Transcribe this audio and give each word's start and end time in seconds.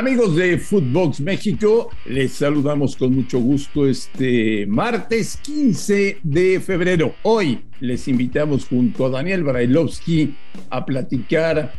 Amigos 0.00 0.34
de 0.34 0.56
Footbox 0.56 1.20
México, 1.20 1.90
les 2.06 2.32
saludamos 2.32 2.96
con 2.96 3.14
mucho 3.14 3.38
gusto 3.38 3.86
este 3.86 4.64
martes 4.66 5.38
15 5.42 6.20
de 6.22 6.58
febrero. 6.58 7.14
Hoy 7.22 7.66
les 7.80 8.08
invitamos 8.08 8.66
junto 8.66 9.04
a 9.04 9.10
Daniel 9.10 9.44
Brailovsky 9.44 10.34
a 10.70 10.86
platicar 10.86 11.74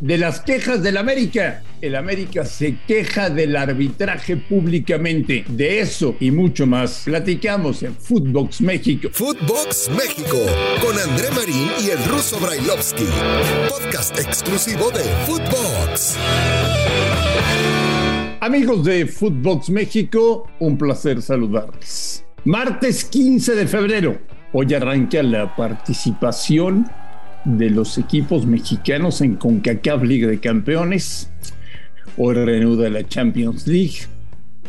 de 0.00 0.18
las 0.18 0.40
quejas 0.40 0.82
del 0.82 0.96
América. 0.96 1.62
El 1.80 1.96
América 1.96 2.44
se 2.44 2.76
queja 2.86 3.30
del 3.30 3.56
arbitraje 3.56 4.36
públicamente. 4.36 5.44
De 5.48 5.80
eso 5.80 6.16
y 6.20 6.30
mucho 6.30 6.66
más 6.66 7.02
platicamos 7.04 7.82
en 7.82 7.94
Footbox 7.94 8.60
México. 8.60 9.08
Footbox 9.12 9.90
México 9.90 10.38
con 10.80 10.98
André 10.98 11.30
Marín 11.30 11.70
y 11.84 11.90
el 11.90 12.04
ruso 12.04 12.38
Brailovsky. 12.38 13.06
Podcast 13.68 14.18
exclusivo 14.18 14.90
de 14.90 15.02
Footbox. 15.26 16.16
Amigos 18.40 18.84
de 18.84 19.06
Footbox 19.06 19.70
México, 19.70 20.50
un 20.58 20.76
placer 20.76 21.22
saludarles. 21.22 22.24
Martes 22.44 23.04
15 23.04 23.54
de 23.54 23.66
febrero. 23.68 24.18
Hoy 24.52 24.74
arranca 24.74 25.22
la 25.22 25.54
participación 25.54 26.90
de 27.44 27.70
los 27.70 27.98
equipos 27.98 28.46
mexicanos 28.46 29.20
en 29.20 29.36
CONCACAF 29.36 30.02
League 30.02 30.26
de 30.26 30.40
Campeones. 30.40 31.30
Hoy 32.16 32.34
reanuda 32.34 32.88
la 32.90 33.06
Champions 33.06 33.66
League. 33.66 33.98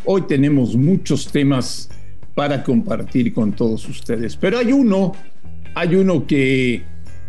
Hoy 0.04 0.22
tenemos 0.22 0.76
muchos 0.76 1.30
temas 1.30 1.90
para 2.34 2.62
compartir 2.62 3.32
con 3.32 3.52
todos 3.52 3.88
ustedes, 3.88 4.36
pero 4.36 4.58
hay 4.58 4.72
uno, 4.72 5.12
hay 5.74 5.94
uno 5.94 6.26
que 6.26 6.82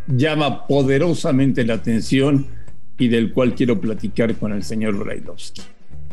llama 0.08 0.68
poderosamente 0.68 1.64
la 1.64 1.76
atención 1.76 2.46
y 2.98 3.08
del 3.08 3.32
cual 3.32 3.54
quiero 3.56 3.80
platicar 3.80 4.36
con 4.36 4.52
el 4.54 4.64
señor 4.64 4.98
Brailovsky 4.98 5.62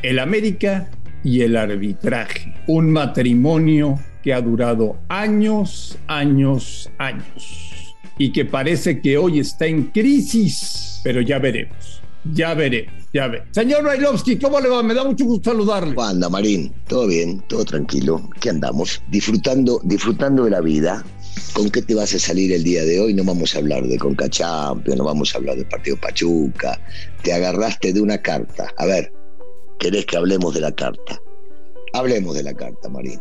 el 0.02 0.18
América 0.18 0.90
y 1.24 1.42
el 1.42 1.56
arbitraje. 1.56 2.52
Un 2.66 2.90
matrimonio 2.90 3.98
que 4.22 4.34
ha 4.34 4.40
durado 4.40 4.98
años, 5.08 5.98
años, 6.06 6.90
años. 6.98 7.81
Y 8.18 8.32
que 8.32 8.44
parece 8.44 9.00
que 9.00 9.16
hoy 9.16 9.40
está 9.40 9.66
en 9.66 9.84
crisis. 9.84 11.00
Pero 11.02 11.20
ya 11.20 11.38
veremos. 11.38 12.02
Ya 12.34 12.54
veremos, 12.54 12.92
ya 13.12 13.26
veremos. 13.26 13.48
Señor 13.52 13.82
Brailovsky, 13.82 14.38
¿cómo 14.38 14.60
le 14.60 14.68
va? 14.68 14.82
Me 14.82 14.94
da 14.94 15.02
mucho 15.02 15.24
gusto 15.24 15.50
saludarle. 15.50 15.94
¿Cómo 15.94 16.06
anda, 16.06 16.28
Marín? 16.28 16.72
¿Todo 16.86 17.08
bien? 17.08 17.42
¿Todo 17.48 17.64
tranquilo? 17.64 18.28
¿Qué 18.40 18.50
andamos? 18.50 19.02
Disfrutando, 19.10 19.80
disfrutando 19.82 20.44
de 20.44 20.50
la 20.50 20.60
vida. 20.60 21.04
¿Con 21.52 21.70
qué 21.70 21.82
te 21.82 21.94
vas 21.94 22.14
a 22.14 22.18
salir 22.18 22.52
el 22.52 22.62
día 22.62 22.84
de 22.84 23.00
hoy? 23.00 23.12
No 23.12 23.24
vamos 23.24 23.54
a 23.54 23.58
hablar 23.58 23.82
de 23.86 23.98
Conca 23.98 24.28
no 24.38 25.04
vamos 25.04 25.34
a 25.34 25.38
hablar 25.38 25.56
del 25.56 25.66
partido 25.66 25.96
Pachuca. 25.96 26.80
Te 27.22 27.32
agarraste 27.32 27.92
de 27.92 28.00
una 28.00 28.18
carta. 28.18 28.72
A 28.78 28.86
ver, 28.86 29.12
querés 29.78 30.06
que 30.06 30.16
hablemos 30.16 30.54
de 30.54 30.60
la 30.60 30.72
carta. 30.72 31.20
Hablemos 31.92 32.36
de 32.36 32.44
la 32.44 32.54
carta, 32.54 32.88
Marín. 32.88 33.20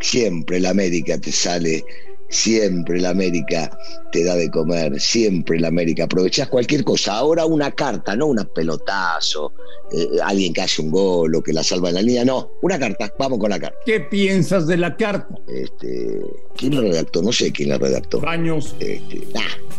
Siempre 0.00 0.60
la 0.60 0.70
América 0.70 1.18
te 1.18 1.32
sale, 1.32 1.84
siempre 2.28 3.00
la 3.00 3.10
América 3.10 3.76
te 4.12 4.24
da 4.24 4.34
de 4.36 4.50
comer, 4.50 5.00
siempre 5.00 5.58
la 5.60 5.68
América. 5.68 6.04
Aprovechás 6.04 6.48
cualquier 6.48 6.84
cosa. 6.84 7.14
Ahora 7.14 7.46
una 7.46 7.70
carta, 7.70 8.16
no 8.16 8.26
un 8.26 8.48
pelotazo, 8.54 9.52
eh, 9.92 10.08
alguien 10.22 10.52
que 10.52 10.62
hace 10.62 10.82
un 10.82 10.90
gol 10.90 11.34
o 11.34 11.42
que 11.42 11.52
la 11.52 11.62
salva 11.62 11.88
en 11.88 11.94
la 11.96 12.02
línea. 12.02 12.24
No, 12.24 12.52
una 12.62 12.78
carta. 12.78 13.12
Vamos 13.18 13.38
con 13.38 13.50
la 13.50 13.58
carta. 13.58 13.76
¿Qué 13.84 14.00
piensas 14.00 14.66
de 14.66 14.76
la 14.76 14.96
carta? 14.96 15.34
Este, 15.48 16.20
¿Quién 16.56 16.74
la 16.74 16.80
redactó? 16.80 17.22
No 17.22 17.32
sé 17.32 17.52
quién 17.52 17.70
la 17.70 17.78
redactó. 17.78 18.20
Baños. 18.20 18.74
Este, 18.80 19.26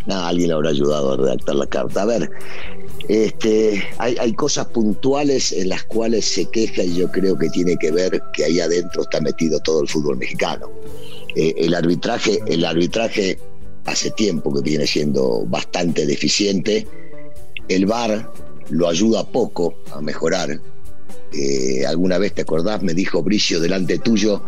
nah, 0.05 0.27
alguien 0.27 0.49
le 0.49 0.53
habrá 0.55 0.69
ayudado 0.69 1.13
a 1.13 1.17
redactar 1.17 1.55
la 1.55 1.67
carta. 1.67 2.01
A 2.01 2.05
ver, 2.05 2.29
este, 3.07 3.83
hay, 3.99 4.33
cosas 4.33 4.67
puntuales 4.67 5.51
en 5.51 5.69
las 5.69 5.83
cuales 5.83 6.25
se 6.25 6.45
queja 6.45 6.83
y 6.83 6.95
yo 6.95 7.11
creo 7.11 7.37
que 7.37 7.49
tiene 7.49 7.77
que 7.77 7.91
ver 7.91 8.19
que 8.33 8.45
ahí 8.45 8.59
adentro 8.59 9.03
está 9.03 9.21
metido 9.21 9.59
todo 9.59 9.81
el 9.81 9.87
fútbol 9.87 10.17
mexicano. 10.17 10.69
Eh, 11.35 11.53
el 11.57 11.73
arbitraje, 11.73 12.39
el 12.47 12.65
arbitraje 12.65 13.39
hace 13.85 14.11
tiempo 14.11 14.53
que 14.53 14.61
viene 14.61 14.87
siendo 14.87 15.45
bastante 15.45 16.05
deficiente. 16.05 16.87
El 17.67 17.85
VAR 17.85 18.31
lo 18.69 18.87
ayuda 18.87 19.25
poco 19.25 19.75
a 19.91 20.01
mejorar. 20.01 20.59
Eh, 21.33 21.85
alguna 21.85 22.17
vez 22.17 22.33
te 22.33 22.43
acordás, 22.43 22.81
me 22.81 22.93
dijo 22.93 23.21
Bricio 23.21 23.59
delante 23.59 23.99
tuyo, 23.99 24.41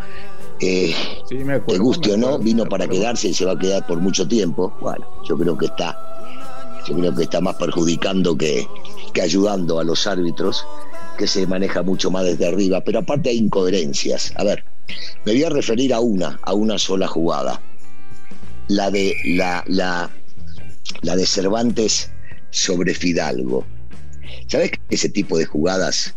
eh, 0.60 0.94
te 1.28 1.78
guste 1.78 2.12
o 2.12 2.16
no, 2.16 2.38
vino 2.38 2.64
para 2.64 2.88
quedarse 2.88 3.28
y 3.28 3.34
se 3.34 3.44
va 3.44 3.52
a 3.52 3.58
quedar 3.58 3.86
por 3.86 3.98
mucho 3.98 4.26
tiempo. 4.26 4.74
Bueno, 4.80 5.06
yo 5.28 5.36
creo 5.36 5.56
que 5.56 5.66
está 5.66 5.96
yo 6.88 6.96
creo 6.96 7.14
que 7.14 7.24
está 7.24 7.40
más 7.42 7.56
perjudicando 7.56 8.36
que, 8.36 8.66
que 9.12 9.20
ayudando 9.20 9.78
a 9.78 9.84
los 9.84 10.06
árbitros, 10.06 10.64
que 11.18 11.26
se 11.26 11.46
maneja 11.46 11.82
mucho 11.82 12.10
más 12.10 12.24
desde 12.24 12.46
arriba, 12.46 12.80
pero 12.80 13.00
aparte 13.00 13.28
hay 13.28 13.36
incoherencias. 13.36 14.32
A 14.36 14.44
ver, 14.44 14.64
me 15.24 15.32
voy 15.32 15.44
a 15.44 15.50
referir 15.50 15.92
a 15.92 16.00
una, 16.00 16.38
a 16.42 16.54
una 16.54 16.78
sola 16.78 17.06
jugada. 17.06 17.60
La 18.68 18.90
de 18.90 19.14
la, 19.24 20.10
de 21.02 21.26
Cervantes 21.26 22.10
sobre 22.50 22.94
Fidalgo. 22.94 23.66
¿Sabes 24.46 24.72
que 24.72 24.80
ese 24.90 25.08
tipo 25.08 25.38
de 25.38 25.46
jugadas 25.46 26.14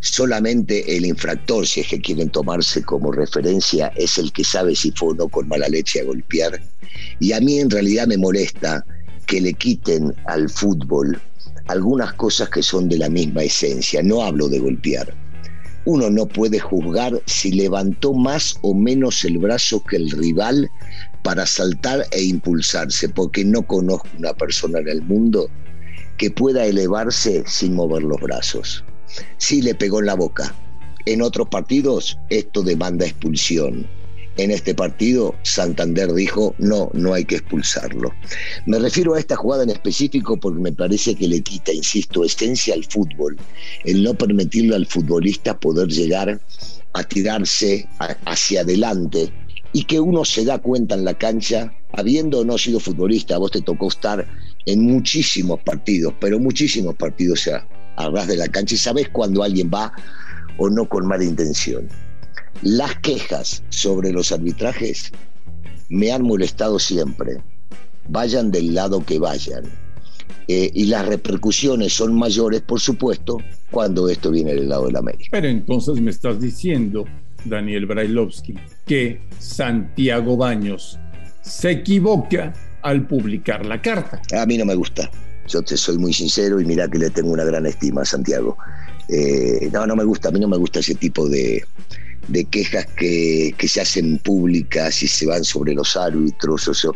solamente 0.00 0.96
el 0.96 1.04
infractor, 1.04 1.66
si 1.66 1.80
es 1.80 1.88
que 1.88 2.00
quieren 2.00 2.30
tomarse 2.30 2.82
como 2.82 3.12
referencia, 3.12 3.88
es 3.96 4.18
el 4.18 4.32
que 4.32 4.44
sabe 4.44 4.74
si 4.74 4.90
fue 4.92 5.10
o 5.10 5.14
no 5.14 5.28
con 5.28 5.48
mala 5.48 5.68
leche 5.68 6.00
a 6.00 6.04
golpear? 6.04 6.60
Y 7.20 7.32
a 7.32 7.40
mí 7.40 7.60
en 7.60 7.70
realidad 7.70 8.06
me 8.06 8.16
molesta 8.16 8.84
que 9.26 9.40
le 9.40 9.54
quiten 9.54 10.14
al 10.26 10.48
fútbol 10.48 11.20
algunas 11.68 12.12
cosas 12.14 12.48
que 12.48 12.62
son 12.62 12.88
de 12.88 12.98
la 12.98 13.08
misma 13.08 13.44
esencia. 13.44 14.02
No 14.02 14.24
hablo 14.24 14.48
de 14.48 14.58
golpear. 14.58 15.14
Uno 15.84 16.10
no 16.10 16.26
puede 16.26 16.58
juzgar 16.58 17.20
si 17.26 17.52
levantó 17.52 18.12
más 18.12 18.58
o 18.62 18.74
menos 18.74 19.24
el 19.24 19.38
brazo 19.38 19.82
que 19.84 19.96
el 19.96 20.10
rival 20.10 20.70
para 21.22 21.46
saltar 21.46 22.06
e 22.10 22.22
impulsarse, 22.22 23.08
porque 23.08 23.44
no 23.44 23.62
conozco 23.62 24.08
una 24.18 24.32
persona 24.34 24.80
en 24.80 24.88
el 24.88 25.02
mundo 25.02 25.48
que 26.18 26.30
pueda 26.30 26.66
elevarse 26.66 27.44
sin 27.46 27.74
mover 27.74 28.02
los 28.02 28.20
brazos. 28.20 28.84
Sí 29.38 29.62
le 29.62 29.74
pegó 29.74 30.00
en 30.00 30.06
la 30.06 30.14
boca. 30.14 30.54
En 31.06 31.22
otros 31.22 31.48
partidos 31.48 32.18
esto 32.28 32.62
demanda 32.62 33.06
expulsión 33.06 33.88
en 34.42 34.50
este 34.50 34.74
partido, 34.74 35.34
Santander 35.42 36.12
dijo, 36.14 36.54
no, 36.58 36.90
no 36.94 37.12
hay 37.12 37.24
que 37.24 37.36
expulsarlo. 37.36 38.12
Me 38.66 38.78
refiero 38.78 39.14
a 39.14 39.18
esta 39.18 39.36
jugada 39.36 39.64
en 39.64 39.70
específico 39.70 40.38
porque 40.38 40.60
me 40.60 40.72
parece 40.72 41.14
que 41.14 41.28
le 41.28 41.42
quita, 41.42 41.72
insisto, 41.72 42.24
esencia 42.24 42.74
al 42.74 42.84
fútbol, 42.84 43.36
el 43.84 44.02
no 44.02 44.14
permitirle 44.14 44.76
al 44.76 44.86
futbolista 44.86 45.58
poder 45.58 45.88
llegar 45.88 46.40
a 46.92 47.04
tirarse 47.04 47.86
hacia 48.24 48.62
adelante 48.62 49.30
y 49.72 49.84
que 49.84 50.00
uno 50.00 50.24
se 50.24 50.44
da 50.44 50.58
cuenta 50.58 50.94
en 50.94 51.04
la 51.04 51.14
cancha, 51.14 51.72
habiendo 51.92 52.44
no 52.44 52.56
sido 52.56 52.80
futbolista, 52.80 53.34
a 53.36 53.38
vos 53.38 53.50
te 53.50 53.60
tocó 53.60 53.88
estar 53.88 54.26
en 54.66 54.82
muchísimos 54.82 55.60
partidos, 55.60 56.14
pero 56.18 56.38
muchísimos 56.38 56.94
partidos 56.96 57.46
a, 57.48 57.66
a 57.96 58.08
ras 58.08 58.26
de 58.26 58.36
la 58.36 58.48
cancha 58.48 58.74
y 58.74 58.78
sabes 58.78 59.08
cuando 59.10 59.42
alguien 59.42 59.70
va 59.72 59.92
o 60.56 60.70
no 60.70 60.88
con 60.88 61.06
mala 61.06 61.24
intención. 61.24 61.88
Las 62.62 62.96
quejas 62.96 63.62
sobre 63.70 64.12
los 64.12 64.32
arbitrajes 64.32 65.12
me 65.88 66.12
han 66.12 66.22
molestado 66.22 66.78
siempre, 66.78 67.42
vayan 68.08 68.50
del 68.50 68.74
lado 68.74 69.04
que 69.04 69.18
vayan. 69.18 69.64
Eh, 70.46 70.70
y 70.74 70.86
las 70.86 71.06
repercusiones 71.06 71.92
son 71.92 72.14
mayores, 72.14 72.60
por 72.62 72.80
supuesto, 72.80 73.38
cuando 73.70 74.08
esto 74.08 74.30
viene 74.30 74.54
del 74.54 74.68
lado 74.68 74.86
de 74.86 74.92
la 74.92 74.98
América. 74.98 75.28
Pero 75.30 75.48
entonces 75.48 76.00
me 76.00 76.10
estás 76.10 76.40
diciendo, 76.40 77.04
Daniel 77.44 77.86
Brailovsky, 77.86 78.54
que 78.86 79.20
Santiago 79.38 80.36
Baños 80.36 80.98
se 81.42 81.70
equivoca 81.70 82.52
al 82.82 83.06
publicar 83.06 83.64
la 83.64 83.80
carta. 83.80 84.20
A 84.40 84.46
mí 84.46 84.58
no 84.58 84.64
me 84.64 84.74
gusta. 84.74 85.10
Yo 85.48 85.62
te 85.62 85.76
soy 85.76 85.98
muy 85.98 86.12
sincero 86.12 86.60
y 86.60 86.64
mira 86.64 86.88
que 86.88 86.98
le 86.98 87.10
tengo 87.10 87.30
una 87.30 87.44
gran 87.44 87.66
estima 87.66 88.02
a 88.02 88.04
Santiago. 88.04 88.56
Eh, 89.08 89.68
no, 89.72 89.86
no 89.86 89.96
me 89.96 90.04
gusta, 90.04 90.28
a 90.28 90.32
mí 90.32 90.38
no 90.38 90.48
me 90.48 90.56
gusta 90.56 90.80
ese 90.80 90.94
tipo 90.94 91.28
de, 91.28 91.64
de 92.30 92.44
quejas 92.44 92.86
que, 92.96 93.54
se 93.68 93.80
hacen 93.80 94.18
públicas 94.18 95.02
y 95.02 95.08
se 95.08 95.26
van 95.26 95.44
sobre 95.44 95.74
los 95.74 95.96
árbitros. 95.96 96.68
O 96.68 96.92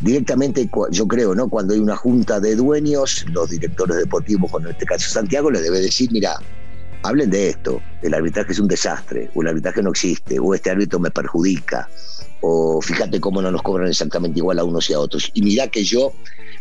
directamente, 0.00 0.68
yo 0.90 1.06
creo, 1.06 1.34
¿no? 1.34 1.48
Cuando 1.48 1.74
hay 1.74 1.80
una 1.80 1.96
junta 1.96 2.40
de 2.40 2.54
dueños, 2.54 3.24
los 3.30 3.50
directores 3.50 3.96
deportivos, 3.96 4.50
en 4.60 4.68
este 4.68 4.86
caso 4.86 5.08
Santiago, 5.10 5.50
les 5.50 5.62
debe 5.62 5.80
decir, 5.80 6.10
mira, 6.12 6.38
hablen 7.02 7.30
de 7.30 7.50
esto, 7.50 7.80
el 8.02 8.14
arbitraje 8.14 8.52
es 8.52 8.58
un 8.58 8.68
desastre, 8.68 9.30
o 9.34 9.42
el 9.42 9.48
arbitraje 9.48 9.82
no 9.82 9.90
existe, 9.90 10.38
o 10.38 10.54
este 10.54 10.70
árbitro 10.70 10.98
me 10.98 11.10
perjudica, 11.10 11.88
o 12.40 12.80
fíjate 12.80 13.20
cómo 13.20 13.42
no 13.42 13.50
nos 13.50 13.62
cobran 13.62 13.88
exactamente 13.88 14.38
igual 14.38 14.58
a 14.58 14.64
unos 14.64 14.88
y 14.90 14.92
a 14.92 15.00
otros. 15.00 15.30
Y 15.34 15.42
mira 15.42 15.68
que 15.68 15.82
yo 15.82 16.12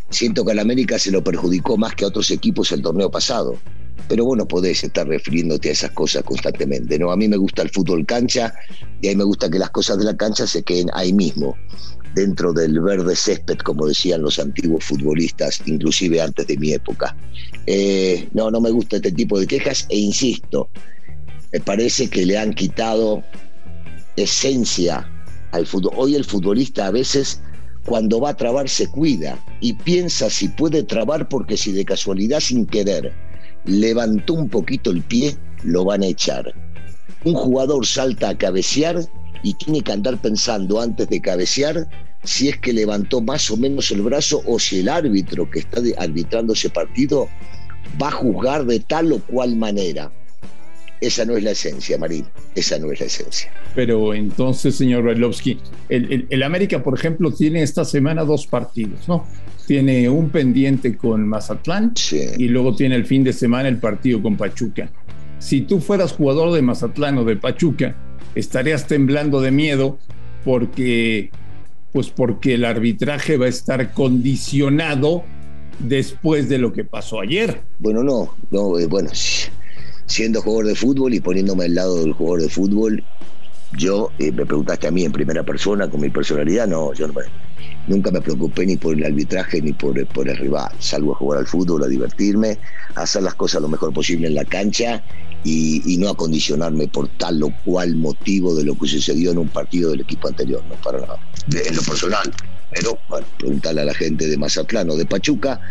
siento 0.10 0.44
que 0.44 0.52
al 0.52 0.60
América 0.60 0.98
se 0.98 1.12
lo 1.12 1.24
perjudicó 1.24 1.78
más 1.78 1.94
que 1.94 2.06
a 2.06 2.08
otros 2.08 2.32
equipos 2.32 2.72
el 2.72 2.82
torneo 2.82 3.12
pasado 3.12 3.58
pero 4.08 4.26
vos 4.26 4.38
no 4.38 4.48
podés 4.48 4.84
estar 4.84 5.08
refiriéndote 5.08 5.70
a 5.70 5.72
esas 5.72 5.92
cosas 5.92 6.24
constantemente, 6.24 6.98
¿no? 7.00 7.12
A 7.12 7.18
mí 7.18 7.28
me 7.28 7.38
gusta 7.38 7.62
el 7.62 7.70
fútbol 7.70 8.06
cancha 8.06 8.54
y 9.02 9.08
a 9.08 9.12
mí 9.12 9.16
me 9.18 9.24
gusta 9.24 9.50
que 9.50 9.60
las 9.60 9.72
cosas 9.72 9.98
de 9.98 10.06
la 10.06 10.16
cancha 10.16 10.48
se 10.48 10.64
queden 10.64 10.90
ahí 10.94 11.14
mismo. 11.14 11.56
dentro 12.14 12.54
del 12.54 12.80
verde 12.80 13.14
césped, 13.14 13.58
como 13.58 13.88
decían 13.88 14.22
los 14.22 14.40
antiguos 14.40 14.86
futbolistas, 14.86 15.62
inclusive 15.66 16.22
antes 16.22 16.48
de 16.48 16.56
mi 16.56 16.72
época. 16.72 17.14
Eh, 17.68 18.30
no, 18.34 18.50
no 18.50 18.62
me 18.62 18.72
gusta 18.72 18.96
este 18.96 19.12
tipo 19.12 19.38
de 19.38 19.46
quejas 19.46 19.86
e 19.90 19.98
insisto, 19.98 20.70
me 21.52 21.60
parece 21.60 22.10
que 22.10 22.26
le 22.26 22.38
han 22.38 22.54
quitado 22.54 23.22
esencia 24.16 25.06
al 25.52 25.68
fútbol. 25.68 25.94
Hoy 25.98 26.16
el 26.16 26.24
futbolista 26.24 26.88
a 26.88 26.92
veces 26.92 27.42
cuando 27.86 28.20
va 28.20 28.30
a 28.30 28.38
trabar 28.38 28.68
se 28.70 28.88
cuida 28.88 29.38
y 29.60 29.74
piensa 29.74 30.30
si 30.30 30.48
puede 30.48 30.84
trabar 30.84 31.28
porque 31.30 31.58
si 31.58 31.72
de 31.72 31.86
casualidad 31.86 32.40
sin 32.40 32.66
querer 32.66 33.14
levantó 33.66 34.34
un 34.34 34.50
poquito 34.50 34.92
el 34.92 35.02
pie, 35.02 35.36
lo 35.64 35.86
van 35.86 36.04
a 36.04 36.08
echar. 36.08 36.54
Un 37.24 37.34
jugador 37.34 37.86
salta 37.86 38.30
a 38.30 38.38
cabecear 38.38 39.00
y 39.44 39.54
tiene 39.56 39.82
que 39.82 39.92
andar 39.92 40.22
pensando 40.22 40.80
antes 40.80 41.10
de 41.10 41.22
cabecear 41.22 41.88
si 42.24 42.50
es 42.50 42.58
que 42.58 42.74
levantó 42.74 43.22
más 43.22 43.50
o 43.52 43.58
menos 43.58 43.92
el 43.92 44.02
brazo 44.02 44.42
o 44.46 44.60
si 44.60 44.80
el 44.80 44.90
árbitro 44.90 45.50
que 45.50 45.60
está 45.60 45.82
arbitrando 45.98 46.54
ese 46.54 46.70
partido 46.70 47.30
va 48.02 48.08
a 48.08 48.12
juzgar 48.12 48.66
de 48.66 48.80
tal 48.80 49.14
o 49.14 49.20
cual 49.20 49.56
manera. 49.56 50.12
Esa 51.02 51.26
no 51.26 51.38
es 51.38 51.44
la 51.44 51.52
esencia, 51.52 51.98
Marín. 51.98 52.26
Esa 52.56 52.80
no 52.80 52.92
es 52.92 53.00
la 53.00 53.06
esencia. 53.06 53.52
Pero 53.76 54.14
entonces, 54.14 54.76
señor 54.76 55.04
Bailovsky, 55.04 55.60
el, 55.90 56.44
América, 56.44 56.82
por 56.82 56.98
ejemplo, 56.98 57.32
tiene 57.32 57.62
esta 57.62 57.86
semana 57.86 58.24
dos 58.24 58.48
partidos, 58.48 59.08
¿no? 59.08 59.26
Tiene 59.68 60.10
un 60.10 60.30
pendiente 60.30 60.96
con 60.96 61.28
Mazatlán 61.28 61.94
y 62.38 62.48
luego 62.48 62.76
tiene 62.76 62.96
el 62.96 63.06
fin 63.06 63.24
de 63.24 63.34
semana 63.34 63.68
el 63.68 63.78
partido 63.78 64.22
con 64.22 64.38
Pachuca. 64.38 64.92
Si 65.40 65.62
tú 65.62 65.80
fueras 65.80 66.14
jugador 66.14 66.54
de 66.54 66.62
Mazatlán 66.62 67.18
o 67.18 67.26
de 67.26 67.36
Pachuca, 67.36 67.96
estarías 68.36 68.88
temblando 68.88 69.42
de 69.42 69.52
miedo 69.52 69.98
porque, 70.44 71.32
pues 71.92 72.10
porque 72.10 72.54
el 72.54 72.66
arbitraje 72.66 73.38
va 73.38 73.48
a 73.48 73.50
estar 73.50 73.94
condicionado 73.94 75.24
después 75.80 76.48
de 76.50 76.58
lo 76.60 76.72
que 76.72 76.84
pasó 76.84 77.20
ayer. 77.20 77.62
Bueno, 77.80 78.04
no, 78.04 78.36
no, 78.52 78.78
eh, 78.80 78.88
bueno, 78.88 79.10
siendo 80.06 80.42
jugador 80.42 80.68
de 80.68 80.76
fútbol 80.76 81.14
y 81.14 81.20
poniéndome 81.20 81.66
al 81.66 81.76
lado 81.76 82.02
del 82.02 82.14
jugador 82.14 82.44
de 82.44 82.50
fútbol, 82.50 83.04
yo, 83.78 84.12
eh, 84.20 84.32
me 84.32 84.46
preguntaste 84.46 84.88
a 84.88 84.92
mí 84.92 85.04
en 85.04 85.12
primera 85.12 85.44
persona, 85.44 85.90
con 85.90 86.02
mi 86.02 86.10
personalidad, 86.10 86.68
no, 86.68 86.94
yo 86.94 87.08
nunca 87.88 88.12
me 88.12 88.22
preocupé 88.22 88.66
ni 88.66 88.78
por 88.78 88.96
el 88.96 89.06
arbitraje 89.06 89.62
ni 89.62 89.74
por, 89.74 89.98
el 89.98 90.38
rival. 90.38 90.72
Salgo 90.80 91.14
a 91.14 91.18
jugar 91.18 91.40
al 91.40 91.48
fútbol, 91.48 91.84
a 91.84 91.88
divertirme, 91.88 92.60
a 92.96 93.02
hacer 93.02 93.24
las 93.24 93.36
cosas 93.36 93.62
lo 93.62 93.68
mejor 93.68 93.94
posible 93.94 94.28
en 94.28 94.36
la 94.36 94.46
cancha 94.46 95.04
y, 95.44 95.98
no 96.00 96.10
a 96.10 96.18
condicionarme 96.18 96.88
por 96.88 97.08
tal 97.10 97.42
o 97.44 97.54
cual 97.64 97.96
motivo 97.96 98.56
de 98.56 98.66
lo 98.66 98.76
que 98.76 98.88
sucedió 98.88 99.32
en 99.32 99.38
un 99.38 99.50
partido 99.50 99.92
del 99.92 100.02
equipo 100.02 100.28
anterior, 100.28 100.64
no 100.68 100.76
para 100.76 101.00
nada. 101.00 101.20
En 101.52 101.76
lo 101.76 101.82
personal, 101.82 102.32
pero 102.72 103.00
bueno, 103.08 103.28
preguntarle 103.38 103.82
a 103.82 103.86
la 103.86 103.94
gente 103.94 104.28
de 104.28 104.38
Mazatlán 104.38 104.90
o 104.90 104.96
de 104.96 105.06
Pachuca 105.06 105.62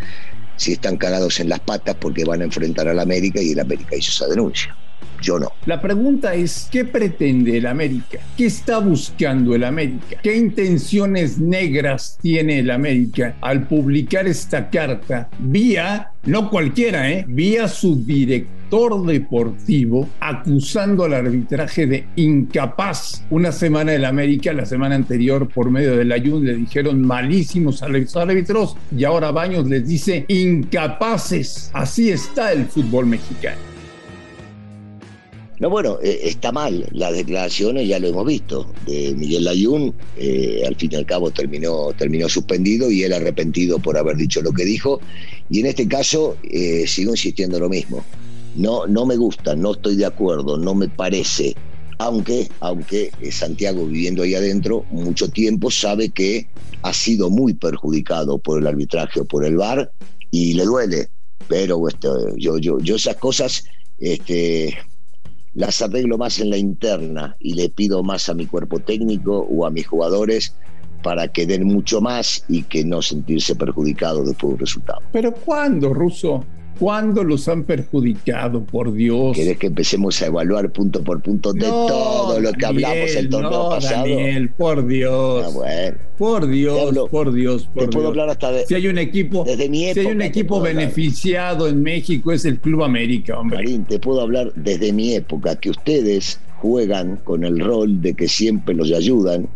si 0.56 0.73
están 0.73 0.97
cagados 0.97 1.41
en 1.41 1.49
las 1.49 1.61
patas 1.61 1.97
porque 1.97 2.25
van 2.25 2.41
a 2.41 2.45
enfrentar 2.45 2.89
al 2.89 3.01
América 3.01 3.43
y 3.43 3.53
el 3.53 3.61
América 3.61 3.97
hizo 3.97 4.11
esa 4.11 4.29
denuncia. 4.29 4.77
Yo 5.21 5.39
no. 5.39 5.53
La 5.67 5.81
pregunta 5.81 6.35
es, 6.35 6.69
¿qué 6.71 6.85
pretende 6.85 7.56
el 7.56 7.67
América? 7.67 8.19
¿Qué 8.37 8.47
está 8.47 8.79
buscando 8.79 9.55
el 9.55 9.65
América? 9.65 10.19
¿Qué 10.23 10.37
intenciones 10.37 11.39
negras 11.39 12.19
tiene 12.21 12.59
el 12.59 12.71
América 12.71 13.37
al 13.41 13.67
publicar 13.67 14.27
esta 14.27 14.69
carta 14.69 15.31
vía, 15.39 16.11
no 16.25 16.51
cualquiera, 16.51 17.11
¿eh? 17.11 17.25
vía 17.27 17.69
su 17.69 18.05
director 18.05 19.05
deportivo 19.06 20.09
acusando 20.21 21.05
al 21.05 21.15
arbitraje 21.15 21.87
de 21.87 22.06
incapaz? 22.17 23.25
Una 23.31 23.51
semana 23.51 23.95
el 23.95 24.05
América, 24.05 24.53
la 24.53 24.67
semana 24.67 24.95
anterior 24.95 25.49
por 25.49 25.71
medio 25.71 25.97
del 25.97 26.12
Ayun 26.12 26.45
le 26.45 26.55
dijeron 26.55 27.01
malísimos 27.01 27.83
a 27.83 27.89
los 27.89 28.15
árbitros 28.15 28.77
y 28.95 29.05
ahora 29.05 29.31
Baños 29.31 29.67
les 29.67 29.89
dice 29.89 30.27
incapaces. 30.29 31.71
Así 31.73 32.11
está 32.11 32.53
el 32.53 32.67
fútbol 32.67 33.06
mexicano. 33.06 33.74
No, 35.65 35.71
bueno, 35.71 35.99
eh, 36.03 36.21
está 36.25 36.53
mal. 36.53 36.87
Las 36.93 37.15
declaraciones 37.15 37.89
ya 37.89 37.99
lo 37.99 38.09
hemos 38.09 38.27
visto. 38.27 38.71
De 38.85 39.15
Miguel 39.15 39.45
Layún, 39.45 39.95
eh, 40.19 40.63
al 40.67 40.77
fin 40.77 40.91
y 40.93 40.97
al 40.97 41.07
cabo 41.07 41.31
terminó, 41.31 41.91
terminó 41.97 42.29
suspendido 42.29 42.91
y 42.91 43.03
él 43.03 43.15
arrepentido 43.15 43.79
por 43.79 43.97
haber 43.97 44.19
dicho 44.19 44.43
lo 44.43 44.53
que 44.53 44.67
dijo. 44.67 45.01
Y 45.49 45.61
en 45.61 45.67
este 45.69 45.89
caso 45.89 46.37
eh, 46.43 46.85
sigo 46.87 47.13
insistiendo 47.13 47.59
lo 47.59 47.71
mismo. 47.71 48.05
No, 48.57 48.87
no 48.87 49.07
me 49.07 49.17
gusta, 49.17 49.57
no 49.57 49.73
estoy 49.73 49.97
de 49.97 50.05
acuerdo, 50.05 50.59
no 50.59 50.75
me 50.75 50.91
parece. 50.91 51.55
Aunque, 51.97 52.47
aunque 52.61 53.11
Santiago 53.33 53.87
viviendo 53.87 54.23
ahí 54.23 54.35
adentro 54.35 54.85
mucho 54.91 55.31
tiempo 55.31 55.71
sabe 55.71 56.11
que 56.11 56.47
ha 56.83 56.93
sido 56.93 57.31
muy 57.31 57.55
perjudicado 57.55 58.37
por 58.37 58.61
el 58.61 58.67
arbitraje 58.67 59.21
o 59.21 59.25
por 59.25 59.47
el 59.47 59.57
VAR 59.57 59.91
y 60.31 60.53
le 60.53 60.65
duele. 60.65 61.09
Pero 61.49 61.89
este, 61.89 62.09
yo, 62.37 62.59
yo, 62.59 62.79
yo 62.81 62.97
esas 62.97 63.17
cosas 63.17 63.65
este, 63.99 64.77
las 65.55 65.83
arreglo 65.83 66.19
más 66.19 66.41
en 66.41 66.51
la 66.51 66.56
interna 66.56 67.37
y 67.39 67.55
le 67.55 67.69
pido 67.69 68.03
más 68.03 68.29
a 68.29 68.35
mi 68.35 68.47
cuerpo 68.47 68.81
técnico 68.81 69.39
o 69.39 69.67
a 69.67 69.71
mis 69.71 69.87
jugadores 69.87 70.56
para 71.03 71.29
que 71.29 71.47
den 71.47 71.65
mucho 71.65 72.01
más 72.01 72.45
y 72.49 72.62
que 72.62 72.85
no 72.85 73.03
sentirse 73.03 73.55
perjudicados 73.55 74.27
después 74.27 74.53
del 74.53 74.61
resultado. 74.61 75.01
Pero 75.12 75.33
¿cuándo, 75.35 75.93
Russo? 75.93 76.45
¿Cuándo 76.79 77.23
los 77.23 77.49
han 77.49 77.65
perjudicado, 77.65 78.65
por 78.65 78.93
Dios? 78.93 79.37
¿Querés 79.37 79.59
que 79.59 79.69
empecemos 79.69 80.21
a 80.23 80.26
evaluar 80.26 80.71
punto 80.71 81.03
por 81.03 81.23
punto 81.23 81.53
de 81.53 81.61
todo 81.61 82.41
lo 82.41 82.53
que 82.53 82.67
hablamos 82.67 83.15
el 83.17 83.29
torneo 83.29 83.50
no, 83.50 83.69
pasado? 83.71 84.00
Daniel, 84.00 84.50
por 84.50 84.87
Dios. 84.87 85.55
Ah, 85.65 85.93
por 86.19 86.49
Dios, 86.49 87.09
por 87.11 87.32
Dios, 87.32 87.69
por 87.75 87.91
puedo 87.91 88.09
hablar 88.09 88.31
hasta 88.31 88.53
de, 88.53 88.67
si 88.67 88.75
hay 88.75 88.87
un 88.88 88.99
equipo, 88.99 89.44
desde 89.44 89.69
mi 89.69 89.87
época, 89.87 90.00
si 90.00 90.06
hay 90.06 90.15
un 90.15 90.23
equipo 90.23 90.61
beneficiado 90.61 91.69
en 91.69 91.82
México 91.82 92.32
es 92.32 92.44
el 92.44 92.59
Club 92.59 92.85
América, 92.85 93.38
hombre. 93.38 93.59
Marín, 93.59 93.85
te 93.85 93.99
puedo 93.99 94.20
hablar 94.20 94.53
desde 94.55 94.93
mi 94.93 95.15
época 95.15 95.56
que 95.56 95.70
ustedes 95.70 96.41
juegan 96.59 97.17
con 97.25 97.44
el 97.44 97.61
rol 97.61 98.00
de 98.00 98.15
que 98.15 98.29
siempre 98.29 98.75
los 98.75 98.93
ayudan 98.93 99.49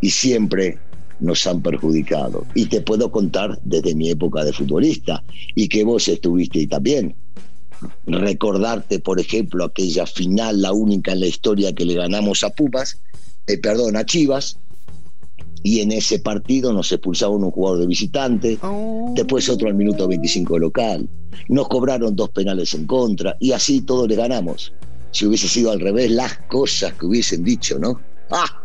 y 0.00 0.10
siempre 0.10 0.78
nos 1.20 1.46
han 1.46 1.62
perjudicado. 1.62 2.46
Y 2.54 2.66
te 2.66 2.80
puedo 2.80 3.10
contar 3.10 3.58
desde 3.64 3.94
mi 3.94 4.10
época 4.10 4.44
de 4.44 4.52
futbolista 4.52 5.22
y 5.54 5.68
que 5.68 5.84
vos 5.84 6.08
estuviste 6.08 6.60
ahí 6.60 6.66
también. 6.66 7.14
Recordarte, 8.06 9.00
por 9.00 9.20
ejemplo, 9.20 9.64
aquella 9.64 10.06
final, 10.06 10.62
la 10.62 10.72
única 10.72 11.12
en 11.12 11.20
la 11.20 11.26
historia 11.26 11.74
que 11.74 11.84
le 11.84 11.94
ganamos 11.94 12.42
a 12.42 12.50
Pumas, 12.50 13.00
eh, 13.46 13.58
perdón, 13.58 13.96
a 13.96 14.04
Chivas, 14.04 14.58
y 15.62 15.80
en 15.80 15.90
ese 15.92 16.20
partido 16.20 16.72
nos 16.72 16.92
expulsaron 16.92 17.42
un 17.42 17.50
jugador 17.50 17.80
de 17.80 17.86
visitante, 17.88 18.58
oh. 18.62 19.12
después 19.16 19.48
otro 19.48 19.68
al 19.68 19.74
minuto 19.74 20.06
25 20.06 20.58
local, 20.58 21.08
nos 21.48 21.68
cobraron 21.68 22.14
dos 22.14 22.30
penales 22.30 22.72
en 22.74 22.86
contra 22.86 23.36
y 23.40 23.52
así 23.52 23.80
todo 23.80 24.06
le 24.06 24.14
ganamos. 24.14 24.72
Si 25.10 25.26
hubiese 25.26 25.48
sido 25.48 25.72
al 25.72 25.80
revés, 25.80 26.10
las 26.10 26.38
cosas 26.48 26.92
que 26.94 27.06
hubiesen 27.06 27.42
dicho, 27.42 27.78
¿no? 27.78 28.00
¡Ah! 28.30 28.62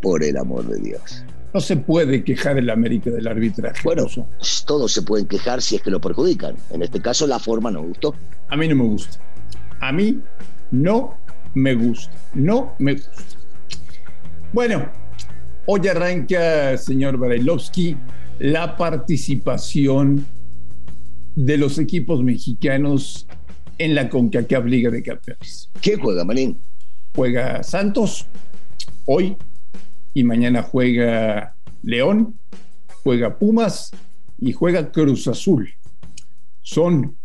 Por 0.00 0.22
el 0.22 0.36
amor 0.36 0.68
de 0.68 0.78
Dios. 0.78 1.24
No 1.54 1.60
se 1.60 1.76
puede 1.76 2.24
quejar 2.24 2.58
el 2.58 2.68
América 2.68 3.10
del 3.10 3.28
arbitraje. 3.28 3.80
Bueno, 3.84 4.06
todos 4.66 4.92
se 4.92 5.02
pueden 5.02 5.26
quejar 5.26 5.62
si 5.62 5.76
es 5.76 5.82
que 5.82 5.90
lo 5.92 6.00
perjudican. 6.00 6.56
En 6.70 6.82
este 6.82 7.00
caso, 7.00 7.28
la 7.28 7.38
forma 7.38 7.70
no 7.70 7.80
gustó. 7.80 8.12
A 8.48 8.56
mí 8.56 8.66
no 8.66 8.74
me 8.74 8.82
gusta. 8.82 9.20
A 9.80 9.92
mí 9.92 10.20
no 10.72 11.16
me 11.54 11.76
gusta. 11.76 12.12
No 12.34 12.74
me 12.80 12.94
gusta. 12.94 13.12
Bueno, 14.52 14.90
hoy 15.66 15.86
arranca, 15.86 16.76
señor 16.76 17.18
Barailovsky, 17.18 17.96
la 18.40 18.76
participación 18.76 20.26
de 21.36 21.56
los 21.56 21.78
equipos 21.78 22.20
mexicanos 22.24 23.28
en 23.78 23.94
la 23.94 24.08
CONCACAF 24.08 24.64
Liga 24.64 24.90
de 24.90 25.04
Campeones. 25.04 25.70
¿Qué 25.80 25.96
juega, 25.98 26.24
Marín? 26.24 26.58
Juega 27.14 27.62
Santos 27.62 28.26
hoy 29.04 29.36
y 30.14 30.24
mañana 30.24 30.62
juega 30.62 31.56
León, 31.82 32.38
juega 33.02 33.36
Pumas 33.36 33.90
y 34.38 34.52
juega 34.52 34.90
Cruz 34.90 35.28
Azul. 35.28 35.68
Son 36.62 37.16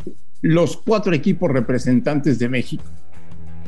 los 0.42 0.78
cuatro 0.78 1.14
equipos 1.14 1.50
representantes 1.52 2.40
de 2.40 2.50
México. 2.50 2.84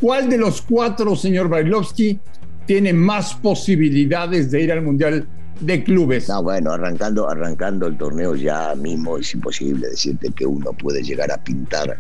¿Cuál 0.01 0.29
de 0.29 0.37
los 0.37 0.61
cuatro, 0.61 1.15
señor 1.15 1.47
Bailovsky, 1.47 2.19
tiene 2.65 2.91
más 2.91 3.35
posibilidades 3.35 4.49
de 4.49 4.63
ir 4.63 4.71
al 4.71 4.81
Mundial 4.81 5.27
de 5.59 5.83
clubes? 5.83 6.27
No, 6.27 6.41
bueno, 6.41 6.71
arrancando, 6.71 7.29
arrancando 7.29 7.85
el 7.85 7.97
torneo 7.97 8.35
ya 8.35 8.73
mismo 8.75 9.17
es 9.17 9.33
imposible 9.35 9.89
decirte 9.89 10.31
que 10.31 10.45
uno 10.45 10.73
puede 10.73 11.03
llegar 11.03 11.31
a 11.31 11.43
pintar. 11.43 11.99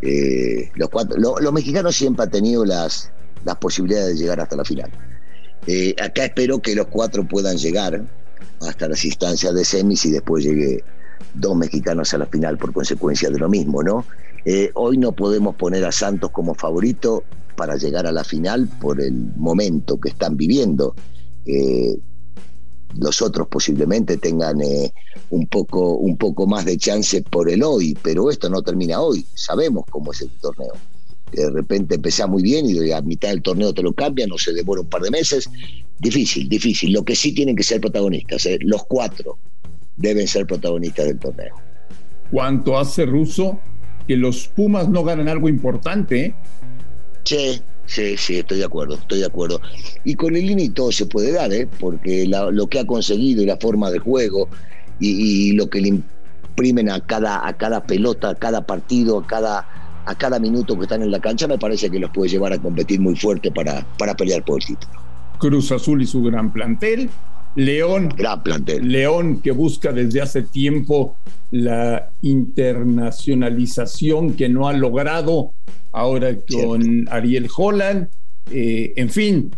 Eh, 0.00 0.70
los, 0.74 0.88
cuatro, 0.88 1.16
los 1.18 1.52
mexicanos 1.52 1.94
siempre 1.94 2.24
han 2.24 2.30
tenido 2.30 2.64
las, 2.64 3.12
las 3.44 3.56
posibilidades 3.56 4.14
de 4.14 4.22
llegar 4.22 4.40
hasta 4.40 4.56
la 4.56 4.64
final. 4.64 4.90
Eh, 5.66 5.94
acá 6.02 6.24
espero 6.24 6.60
que 6.60 6.74
los 6.74 6.86
cuatro 6.88 7.26
puedan 7.26 7.56
llegar 7.56 8.04
hasta 8.60 8.88
las 8.88 9.04
instancias 9.04 9.54
de 9.54 9.64
semis 9.64 10.04
y 10.06 10.10
después 10.10 10.44
llegue 10.44 10.82
dos 11.34 11.56
mexicanos 11.56 12.12
a 12.14 12.18
la 12.18 12.26
final 12.26 12.58
por 12.58 12.72
consecuencia 12.72 13.30
de 13.30 13.38
lo 13.38 13.48
mismo, 13.48 13.82
¿no? 13.82 14.04
Eh, 14.44 14.70
hoy 14.74 14.98
no 14.98 15.12
podemos 15.12 15.54
poner 15.54 15.84
a 15.84 15.92
Santos 15.92 16.30
como 16.30 16.54
favorito 16.54 17.22
para 17.56 17.76
llegar 17.76 18.06
a 18.06 18.12
la 18.12 18.24
final 18.24 18.68
por 18.80 19.00
el 19.00 19.14
momento 19.36 20.00
que 20.00 20.08
están 20.08 20.36
viviendo. 20.36 20.94
Eh, 21.46 21.96
los 22.96 23.22
otros 23.22 23.46
posiblemente 23.48 24.18
tengan 24.18 24.58
un, 25.30 25.46
poco, 25.46 25.94
un 25.94 26.16
poco 26.18 26.46
más 26.46 26.64
de 26.66 26.76
chance 26.76 27.22
por 27.22 27.48
el 27.48 27.62
hoy, 27.62 27.96
pero 28.02 28.30
esto 28.30 28.50
no 28.50 28.62
termina 28.62 29.00
hoy, 29.00 29.24
sabemos 29.34 29.84
cómo 29.88 30.12
es 30.12 30.20
el 30.20 30.30
torneo. 30.40 30.72
De 31.32 31.50
repente 31.50 31.94
empezás 31.96 32.28
muy 32.28 32.42
bien 32.42 32.66
y 32.66 32.92
a 32.92 33.00
mitad 33.00 33.30
del 33.30 33.42
torneo 33.42 33.72
te 33.72 33.82
lo 33.82 33.92
cambian 33.92 34.30
o 34.32 34.38
se 34.38 34.52
demora 34.52 34.82
un 34.82 34.88
par 34.88 35.02
de 35.02 35.10
meses. 35.10 35.48
Difícil, 35.98 36.48
difícil. 36.48 36.92
Lo 36.92 37.04
que 37.04 37.16
sí 37.16 37.32
tienen 37.32 37.56
que 37.56 37.62
ser 37.62 37.80
protagonistas, 37.80 38.44
¿eh? 38.46 38.58
los 38.60 38.84
cuatro 38.84 39.38
deben 39.96 40.26
ser 40.26 40.46
protagonistas 40.46 41.06
del 41.06 41.18
torneo. 41.18 41.54
¿Cuánto 42.30 42.78
hace 42.78 43.06
Russo 43.06 43.60
que 44.06 44.16
los 44.16 44.48
Pumas 44.48 44.88
no 44.88 45.04
ganan 45.04 45.28
algo 45.28 45.48
importante? 45.48 46.26
¿eh? 46.26 46.34
Sí, 47.24 47.60
sí, 47.86 48.16
sí, 48.16 48.38
estoy 48.38 48.58
de 48.58 48.64
acuerdo, 48.64 48.94
estoy 48.94 49.20
de 49.20 49.26
acuerdo. 49.26 49.60
Y 50.04 50.14
con 50.14 50.34
el 50.34 50.46
Lini 50.46 50.70
todo 50.70 50.90
se 50.92 51.06
puede 51.06 51.32
dar, 51.32 51.52
¿eh? 51.52 51.68
porque 51.78 52.26
lo 52.26 52.66
que 52.66 52.80
ha 52.80 52.86
conseguido 52.86 53.42
y 53.42 53.46
la 53.46 53.56
forma 53.58 53.90
de 53.90 53.98
juego 53.98 54.48
y, 54.98 55.52
lo 55.52 55.68
que 55.68 55.80
le 55.80 55.88
imprimen 55.88 56.90
a 56.90 57.00
cada, 57.04 57.46
a 57.46 57.56
cada 57.56 57.84
pelota, 57.84 58.30
a 58.30 58.34
cada 58.34 58.66
partido, 58.66 59.18
a 59.18 59.26
cada, 59.26 59.66
a 60.06 60.14
cada 60.14 60.38
minuto 60.38 60.76
que 60.76 60.82
están 60.82 61.02
en 61.02 61.10
la 61.10 61.20
cancha, 61.20 61.46
me 61.46 61.58
parece 61.58 61.90
que 61.90 61.98
los 61.98 62.10
puede 62.10 62.30
llevar 62.30 62.52
a 62.52 62.58
competir 62.58 63.00
muy 63.00 63.16
fuerte 63.16 63.50
para, 63.50 63.86
para 63.98 64.14
pelear 64.14 64.44
por 64.44 64.60
el 64.60 64.66
título. 64.66 64.92
Cruz 65.38 65.72
Azul 65.72 66.02
y 66.02 66.06
su 66.06 66.22
gran 66.22 66.52
plantel, 66.52 67.10
León, 67.54 68.08
gran 68.16 68.42
plantel. 68.42 68.88
León 68.88 69.42
que 69.42 69.50
busca 69.50 69.92
desde 69.92 70.22
hace 70.22 70.40
tiempo 70.42 71.16
la 71.50 72.08
internacionalización 72.22 74.32
que 74.34 74.48
no 74.48 74.68
ha 74.68 74.72
logrado 74.72 75.52
ahora 75.92 76.34
con 76.50 77.06
Ariel 77.10 77.48
Holland. 77.54 78.08
Eh, 78.50 78.94
en 78.96 79.10
fin, 79.10 79.50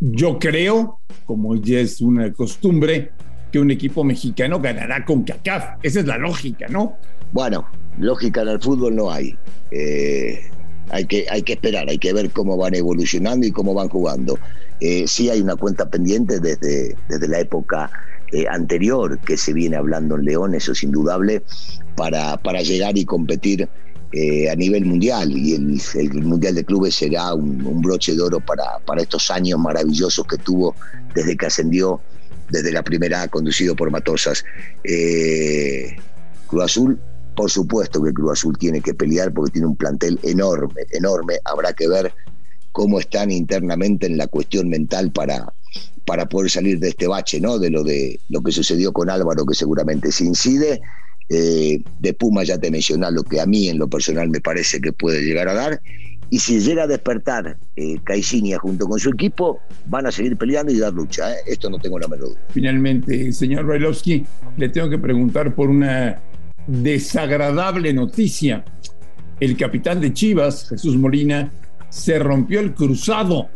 yo 0.00 0.38
creo, 0.38 1.00
como 1.26 1.56
ya 1.56 1.80
es 1.80 2.00
una 2.00 2.32
costumbre, 2.32 3.12
que 3.52 3.58
un 3.58 3.70
equipo 3.70 4.02
mexicano 4.02 4.58
ganará 4.60 5.04
con 5.04 5.22
CACAF. 5.22 5.74
Esa 5.82 6.00
es 6.00 6.06
la 6.06 6.16
lógica, 6.18 6.66
¿no? 6.68 6.96
Bueno, 7.32 7.66
lógica 7.98 8.42
en 8.42 8.48
el 8.48 8.60
fútbol 8.60 8.96
no 8.96 9.10
hay. 9.10 9.36
Eh, 9.70 10.40
hay, 10.90 11.06
que, 11.06 11.26
hay 11.30 11.42
que 11.42 11.54
esperar, 11.54 11.88
hay 11.88 11.98
que 11.98 12.12
ver 12.12 12.30
cómo 12.30 12.56
van 12.56 12.74
evolucionando 12.74 13.46
y 13.46 13.52
cómo 13.52 13.74
van 13.74 13.88
jugando. 13.88 14.38
Eh, 14.80 15.04
sí 15.06 15.30
hay 15.30 15.40
una 15.40 15.56
cuenta 15.56 15.88
pendiente 15.88 16.38
desde, 16.38 16.96
desde 17.08 17.28
la 17.28 17.40
época 17.40 17.90
eh, 18.32 18.44
anterior 18.50 19.18
que 19.20 19.36
se 19.36 19.52
viene 19.52 19.76
hablando 19.76 20.16
en 20.16 20.24
León, 20.24 20.54
eso 20.54 20.72
es 20.72 20.82
indudable, 20.82 21.42
para, 21.96 22.36
para 22.36 22.60
llegar 22.60 22.98
y 22.98 23.04
competir 23.04 23.68
eh, 24.12 24.50
a 24.50 24.54
nivel 24.54 24.84
mundial. 24.84 25.32
Y 25.32 25.54
el, 25.54 26.22
Mundial 26.22 26.54
de 26.54 26.64
Clubes 26.64 26.94
será 26.94 27.34
un, 27.34 27.80
broche 27.80 28.14
de 28.14 28.22
oro 28.22 28.40
para, 28.40 28.78
para 28.84 29.02
estos 29.02 29.30
años 29.30 29.58
maravillosos 29.58 30.26
que 30.26 30.36
tuvo 30.36 30.74
desde 31.14 31.36
que 31.36 31.46
ascendió 31.46 32.00
desde 32.50 32.70
la 32.70 32.82
primera 32.82 33.26
conducido 33.28 33.74
por 33.74 33.90
Matosas. 33.90 34.44
Cruz 36.46 36.62
Azul 36.62 37.00
por 37.36 37.50
supuesto 37.50 38.02
que 38.02 38.12
Cruz 38.12 38.32
Azul 38.32 38.56
tiene 38.58 38.80
que 38.80 38.94
pelear 38.94 39.32
porque 39.32 39.52
tiene 39.52 39.68
un 39.68 39.76
plantel 39.76 40.18
enorme, 40.22 40.82
enorme. 40.90 41.34
Habrá 41.44 41.72
que 41.74 41.86
ver 41.86 42.12
cómo 42.72 42.98
están 42.98 43.30
internamente 43.30 44.06
en 44.06 44.16
la 44.16 44.26
cuestión 44.26 44.68
mental 44.68 45.12
para, 45.12 45.52
para 46.06 46.26
poder 46.26 46.50
salir 46.50 46.80
de 46.80 46.88
este 46.88 47.06
bache, 47.06 47.40
¿no? 47.40 47.58
De 47.58 47.70
lo 47.70 47.84
de 47.84 48.18
lo 48.30 48.42
que 48.42 48.52
sucedió 48.52 48.92
con 48.92 49.10
Álvaro, 49.10 49.44
que 49.44 49.54
seguramente 49.54 50.10
se 50.10 50.24
incide. 50.24 50.80
Eh, 51.28 51.82
de 51.98 52.14
Puma 52.14 52.44
ya 52.44 52.56
te 52.56 52.70
mencioné 52.70 53.10
lo 53.10 53.22
que 53.22 53.40
a 53.40 53.46
mí 53.46 53.68
en 53.68 53.78
lo 53.78 53.88
personal 53.88 54.30
me 54.30 54.40
parece 54.40 54.80
que 54.80 54.92
puede 54.92 55.22
llegar 55.22 55.48
a 55.48 55.54
dar. 55.54 55.82
Y 56.30 56.38
si 56.38 56.58
llega 56.60 56.84
a 56.84 56.86
despertar 56.86 57.58
eh, 57.76 57.98
junto 58.60 58.88
con 58.88 58.98
su 58.98 59.10
equipo, 59.10 59.60
van 59.86 60.06
a 60.06 60.12
seguir 60.12 60.36
peleando 60.36 60.72
y 60.72 60.78
dar 60.78 60.92
lucha. 60.92 61.32
¿eh? 61.32 61.36
Esto 61.46 61.68
no 61.68 61.78
tengo 61.78 61.98
la 61.98 62.08
menor 62.08 62.30
duda. 62.30 62.40
Finalmente, 62.50 63.30
señor 63.32 63.66
Bailovsky, 63.66 64.24
le 64.56 64.68
tengo 64.70 64.88
que 64.88 64.98
preguntar 64.98 65.54
por 65.54 65.68
una 65.68 66.20
desagradable 66.66 67.92
noticia. 67.92 68.64
El 69.40 69.56
capitán 69.56 70.00
de 70.00 70.12
Chivas, 70.12 70.68
Jesús 70.68 70.96
Molina, 70.96 71.52
se 71.88 72.18
rompió 72.18 72.60
el 72.60 72.74
cruzado. 72.74 73.48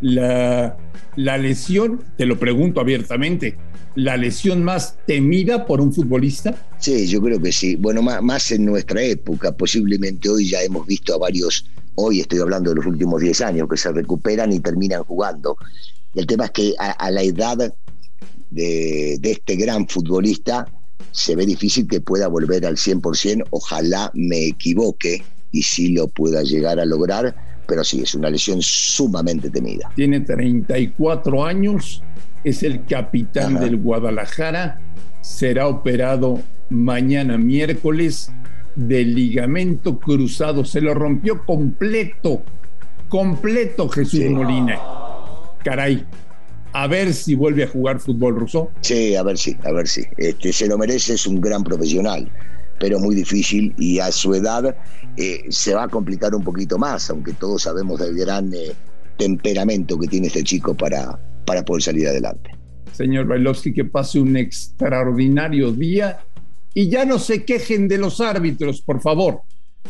La, 0.00 0.76
la 1.16 1.38
lesión, 1.38 2.02
te 2.16 2.24
lo 2.24 2.38
pregunto 2.38 2.80
abiertamente, 2.80 3.58
la 3.94 4.16
lesión 4.16 4.62
más 4.62 4.96
temida 5.06 5.66
por 5.66 5.80
un 5.80 5.92
futbolista? 5.92 6.54
Sí, 6.78 7.06
yo 7.06 7.20
creo 7.20 7.40
que 7.40 7.52
sí. 7.52 7.76
Bueno, 7.76 8.02
más, 8.02 8.52
en 8.52 8.64
nuestra 8.64 9.02
época, 9.02 9.52
posiblemente 9.52 10.28
hoy 10.28 10.48
ya 10.48 10.62
hemos 10.62 10.86
visto 10.86 11.14
a 11.14 11.18
varios, 11.18 11.66
hoy 11.96 12.20
estoy 12.20 12.38
hablando 12.40 12.70
de 12.70 12.76
los 12.76 12.86
últimos 12.86 13.20
10 13.20 13.40
años, 13.42 13.68
que 13.68 13.76
se 13.76 13.92
recuperan 13.92 14.52
y 14.52 14.60
terminan 14.60 15.02
jugando. 15.04 15.56
El 16.14 16.26
tema 16.26 16.46
es 16.46 16.50
que 16.52 16.74
a, 16.78 17.10
la 17.10 17.22
edad 17.22 17.56
de, 18.50 19.18
de, 19.20 19.30
este 19.30 19.56
gran 19.56 19.88
futbolista, 19.88 20.66
se 21.10 21.36
ve 21.36 21.46
difícil 21.46 21.86
que 21.86 22.00
pueda 22.00 22.28
volver 22.28 22.66
al 22.66 22.76
100%, 22.76 23.44
ojalá 23.50 24.10
me 24.14 24.46
equivoque 24.46 25.22
y 25.52 25.62
sí 25.62 25.92
lo 25.92 26.08
pueda 26.08 26.42
llegar 26.42 26.78
a 26.80 26.84
lograr, 26.84 27.34
pero 27.66 27.84
sí, 27.84 28.02
es 28.02 28.14
una 28.14 28.30
lesión 28.30 28.60
sumamente 28.62 29.50
temida. 29.50 29.90
Tiene 29.94 30.20
34 30.20 31.44
años, 31.44 32.02
es 32.44 32.62
el 32.62 32.84
capitán 32.84 33.60
del 33.60 33.76
Guadalajara, 33.76 34.80
será 35.20 35.68
operado 35.68 36.40
mañana 36.70 37.36
miércoles 37.36 38.32
del 38.74 39.14
ligamento 39.14 39.98
cruzado, 39.98 40.64
se 40.64 40.80
lo 40.80 40.94
rompió 40.94 41.44
completo, 41.44 42.42
completo 43.08 43.88
Jesús 43.88 44.24
Molina. 44.30 44.78
Caray, 45.64 46.06
a 46.72 46.86
ver 46.86 47.12
si 47.12 47.34
vuelve 47.34 47.64
a 47.64 47.68
jugar 47.68 48.00
fútbol 48.00 48.36
ruso. 48.36 48.70
Sí, 48.80 49.14
a 49.14 49.22
ver 49.22 49.38
si, 49.38 49.56
a 49.64 49.72
ver 49.72 49.88
si. 49.88 50.02
Este, 50.16 50.52
se 50.52 50.66
lo 50.66 50.78
merece, 50.78 51.14
es 51.14 51.26
un 51.26 51.40
gran 51.40 51.64
profesional, 51.64 52.30
pero 52.78 52.98
muy 52.98 53.14
difícil 53.14 53.74
y 53.78 53.98
a 53.98 54.12
su 54.12 54.34
edad 54.34 54.76
eh, 55.16 55.44
se 55.48 55.74
va 55.74 55.84
a 55.84 55.88
complicar 55.88 56.34
un 56.34 56.44
poquito 56.44 56.78
más, 56.78 57.10
aunque 57.10 57.32
todos 57.34 57.62
sabemos 57.62 58.00
del 58.00 58.16
gran 58.16 58.52
eh, 58.54 58.72
temperamento 59.16 59.98
que 59.98 60.06
tiene 60.06 60.28
este 60.28 60.44
chico 60.44 60.74
para, 60.74 61.18
para 61.44 61.64
poder 61.64 61.82
salir 61.82 62.08
adelante. 62.08 62.50
Señor 62.92 63.26
Bailovsky, 63.26 63.72
que 63.72 63.84
pase 63.84 64.20
un 64.20 64.36
extraordinario 64.36 65.72
día 65.72 66.20
y 66.74 66.88
ya 66.88 67.04
no 67.04 67.18
se 67.18 67.44
quejen 67.44 67.88
de 67.88 67.98
los 67.98 68.20
árbitros, 68.20 68.82
por 68.82 69.00
favor. 69.00 69.42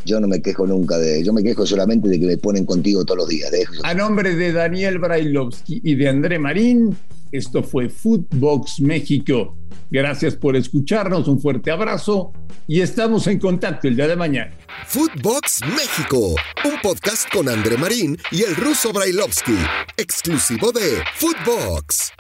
Yo 0.05 0.21
no 0.21 0.29
me 0.29 0.41
quejo 0.41 0.67
nunca 0.67 0.99
de, 0.99 1.23
yo 1.25 1.33
me 1.33 1.43
quejo 1.43 1.67
solamente 1.67 2.09
de 2.09 2.19
que 2.19 2.27
me 2.27 2.37
ponen 2.39 2.65
contigo 2.65 3.05
todos 3.05 3.19
los 3.19 3.29
días. 3.29 3.51
A 3.83 3.95
nombre 3.95 4.35
de 4.35 4.53
Daniel 4.53 4.99
Brailovsky 4.99 5.81
y 5.85 5.95
de 5.95 6.09
André 6.09 6.39
Marín, 6.39 6.97
esto 7.33 7.63
fue 7.63 7.89
Footbox 7.89 8.81
México. 8.81 9.57
Gracias 9.91 10.37
por 10.37 10.57
escucharnos, 10.57 11.29
un 11.29 11.41
fuerte 11.41 11.71
abrazo 11.71 12.33
y 12.67 12.81
estamos 12.81 13.27
en 13.27 13.39
contacto 13.39 13.89
el 13.89 13.97
día 13.97 14.07
de 14.07 14.17
mañana. 14.17 14.53
Footbox 14.87 15.61
México, 15.67 16.37
un 16.65 16.81
podcast 16.83 17.29
con 17.33 17.49
André 17.49 17.77
Marín 17.77 18.17
y 18.31 18.43
el 18.43 18.55
ruso 18.57 18.93
Brailovsky, 18.93 19.57
exclusivo 19.97 20.73
de 20.73 21.03
Footbox. 21.17 22.13